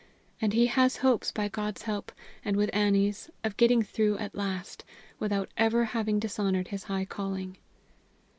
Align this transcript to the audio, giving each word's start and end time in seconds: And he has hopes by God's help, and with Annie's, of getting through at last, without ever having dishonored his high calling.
And 0.41 0.53
he 0.53 0.65
has 0.65 0.97
hopes 1.05 1.31
by 1.31 1.47
God's 1.47 1.83
help, 1.83 2.11
and 2.43 2.57
with 2.57 2.71
Annie's, 2.73 3.29
of 3.43 3.55
getting 3.55 3.83
through 3.83 4.17
at 4.17 4.33
last, 4.33 4.83
without 5.19 5.49
ever 5.57 5.85
having 5.85 6.17
dishonored 6.17 6.69
his 6.69 6.85
high 6.85 7.05
calling. 7.05 7.57